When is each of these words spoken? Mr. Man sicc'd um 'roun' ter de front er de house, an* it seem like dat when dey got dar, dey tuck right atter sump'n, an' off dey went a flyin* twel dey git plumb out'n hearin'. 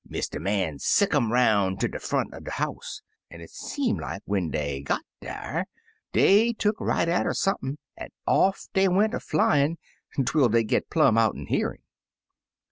Mr. 0.09 0.41
Man 0.41 0.79
sicc'd 0.79 1.13
um 1.13 1.31
'roun' 1.31 1.77
ter 1.77 1.87
de 1.87 1.99
front 1.99 2.31
er 2.33 2.39
de 2.39 2.49
house, 2.49 3.03
an* 3.29 3.39
it 3.39 3.51
seem 3.51 3.99
like 3.99 4.21
dat 4.23 4.23
when 4.25 4.49
dey 4.49 4.81
got 4.81 5.03
dar, 5.21 5.67
dey 6.11 6.53
tuck 6.53 6.81
right 6.81 7.07
atter 7.07 7.35
sump'n, 7.35 7.77
an' 7.95 8.09
off 8.25 8.65
dey 8.73 8.87
went 8.87 9.13
a 9.13 9.19
flyin* 9.19 9.77
twel 10.25 10.49
dey 10.49 10.63
git 10.63 10.89
plumb 10.89 11.19
out'n 11.19 11.45
hearin'. 11.45 11.83